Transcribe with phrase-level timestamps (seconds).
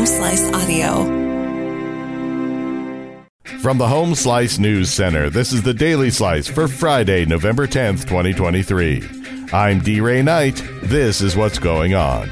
[0.00, 1.04] Home Slice Audio.
[3.60, 8.08] From the Home Slice News Center, this is the Daily Slice for Friday, November 10th,
[8.08, 9.02] 2023.
[9.52, 10.00] I'm D.
[10.00, 10.62] Ray Knight.
[10.82, 12.30] This is what's going on.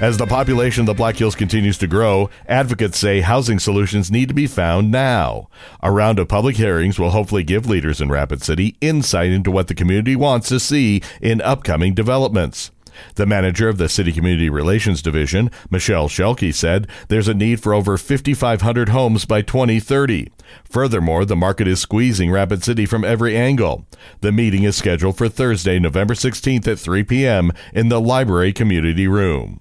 [0.00, 4.26] As the population of the Black Hills continues to grow, advocates say housing solutions need
[4.26, 5.48] to be found now.
[5.84, 9.68] A round of public hearings will hopefully give leaders in Rapid City insight into what
[9.68, 12.72] the community wants to see in upcoming developments.
[13.14, 17.74] The manager of the City Community Relations Division, Michelle Shelkey, said there's a need for
[17.74, 20.30] over 5,500 homes by 2030.
[20.64, 23.86] Furthermore, the market is squeezing Rapid City from every angle.
[24.20, 27.52] The meeting is scheduled for Thursday, November 16th at 3 p.m.
[27.72, 29.60] in the Library Community Room.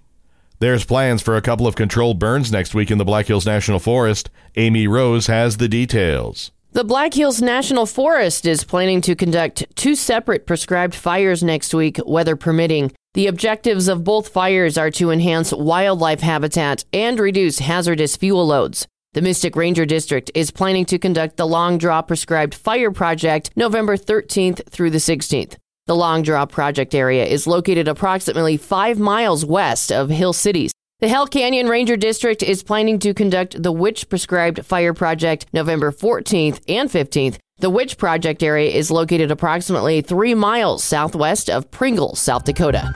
[0.59, 3.79] There's plans for a couple of controlled burns next week in the Black Hills National
[3.79, 4.29] Forest.
[4.55, 6.51] Amy Rose has the details.
[6.71, 11.99] The Black Hills National Forest is planning to conduct two separate prescribed fires next week,
[12.05, 12.91] weather permitting.
[13.13, 18.87] The objectives of both fires are to enhance wildlife habitat and reduce hazardous fuel loads.
[19.13, 23.97] The Mystic Ranger District is planning to conduct the Long Draw Prescribed Fire Project November
[23.97, 25.57] 13th through the 16th.
[25.85, 30.71] The Long Draw Project area is located approximately five miles west of Hill Cities.
[30.99, 35.91] The Hell Canyon Ranger District is planning to conduct the Witch Prescribed Fire Project November
[35.91, 42.15] 14th and 15th the Witch Project area is located approximately three miles southwest of Pringle,
[42.15, 42.93] South Dakota.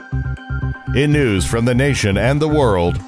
[0.94, 3.00] In news from the nation and the world,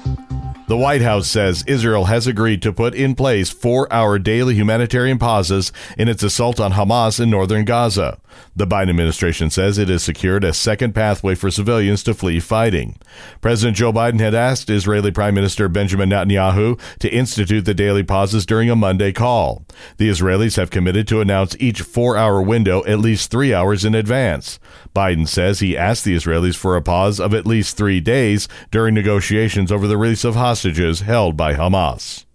[0.71, 5.19] the White House says Israel has agreed to put in place four hour daily humanitarian
[5.19, 8.21] pauses in its assault on Hamas in northern Gaza.
[8.55, 12.97] The Biden administration says it has secured a second pathway for civilians to flee fighting.
[13.41, 18.45] President Joe Biden had asked Israeli Prime Minister Benjamin Netanyahu to institute the daily pauses
[18.45, 19.65] during a Monday call.
[19.97, 23.93] The Israelis have committed to announce each four hour window at least three hours in
[23.93, 24.57] advance.
[24.95, 28.93] Biden says he asked the Israelis for a pause of at least three days during
[28.93, 32.25] negotiations over the release of hostages held by Hamas.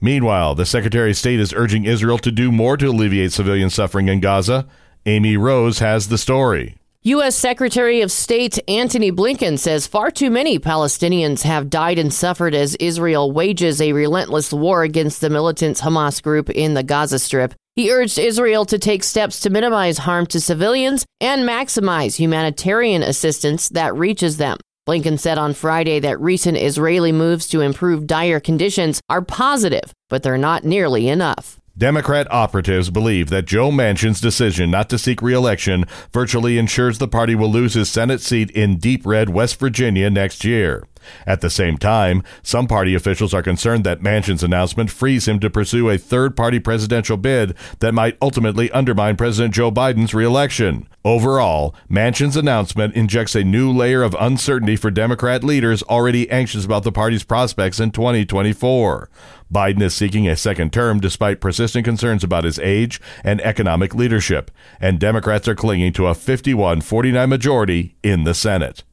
[0.00, 4.08] Meanwhile, the Secretary of State is urging Israel to do more to alleviate civilian suffering
[4.08, 4.66] in Gaza
[5.06, 6.76] Amy Rose has the story.
[7.04, 7.34] U.S.
[7.34, 12.74] Secretary of State Antony Blinken says far too many Palestinians have died and suffered as
[12.74, 17.54] Israel wages a relentless war against the militant Hamas group in the Gaza Strip.
[17.76, 23.70] He urged Israel to take steps to minimize harm to civilians and maximize humanitarian assistance
[23.70, 24.58] that reaches them.
[24.90, 30.24] Blinken said on Friday that recent Israeli moves to improve dire conditions are positive, but
[30.24, 31.60] they're not nearly enough.
[31.78, 37.36] Democrat operatives believe that Joe Manchin's decision not to seek reelection virtually ensures the party
[37.36, 40.82] will lose his Senate seat in deep red West Virginia next year.
[41.26, 45.50] At the same time, some party officials are concerned that Manchin's announcement frees him to
[45.50, 50.88] pursue a third party presidential bid that might ultimately undermine President Joe Biden's reelection.
[51.04, 56.82] Overall, Manchin's announcement injects a new layer of uncertainty for Democrat leaders already anxious about
[56.82, 59.08] the party's prospects in 2024.
[59.52, 64.50] Biden is seeking a second term despite persistent concerns about his age and economic leadership,
[64.78, 68.84] and Democrats are clinging to a 51 49 majority in the Senate.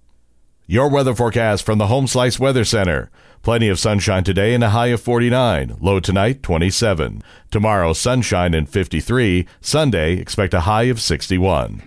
[0.69, 3.09] Your weather forecast from the Home Slice Weather Center.
[3.41, 5.77] Plenty of sunshine today and a high of 49.
[5.79, 7.23] Low tonight, 27.
[7.51, 9.47] Tomorrow, sunshine and 53.
[9.61, 11.81] Sunday, expect a high of 61.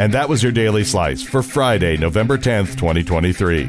[0.00, 3.66] And that was your Daily Slice for Friday, November 10th, 2023.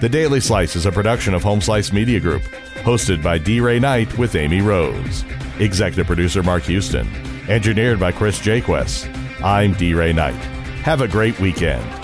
[0.00, 2.42] The Daily Slice is a production of Home Slice Media Group,
[2.82, 3.60] hosted by D.
[3.60, 5.24] Ray Knight with Amy Rose.
[5.60, 7.08] Executive producer Mark Houston.
[7.48, 9.06] Engineered by Chris Jaquess.
[9.40, 9.94] I'm D.
[9.94, 10.34] Ray Knight.
[10.82, 12.03] Have a great weekend.